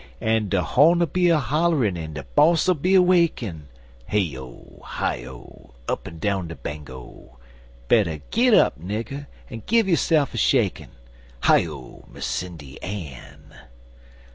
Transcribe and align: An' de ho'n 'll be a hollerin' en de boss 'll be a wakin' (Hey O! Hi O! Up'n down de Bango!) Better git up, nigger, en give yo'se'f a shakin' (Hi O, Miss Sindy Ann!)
An' 0.19 0.49
de 0.49 0.63
ho'n 0.63 0.99
'll 0.99 1.05
be 1.05 1.29
a 1.29 1.37
hollerin' 1.37 1.95
en 1.95 2.13
de 2.13 2.23
boss 2.23 2.67
'll 2.67 2.73
be 2.73 2.95
a 2.95 3.01
wakin' 3.03 3.67
(Hey 4.07 4.35
O! 4.35 4.81
Hi 4.83 5.23
O! 5.27 5.75
Up'n 5.87 6.17
down 6.17 6.47
de 6.47 6.55
Bango!) 6.55 7.37
Better 7.87 8.19
git 8.31 8.55
up, 8.55 8.79
nigger, 8.79 9.27
en 9.51 9.61
give 9.67 9.87
yo'se'f 9.87 10.33
a 10.33 10.37
shakin' 10.37 10.89
(Hi 11.41 11.67
O, 11.67 12.05
Miss 12.11 12.25
Sindy 12.25 12.81
Ann!) 12.81 13.53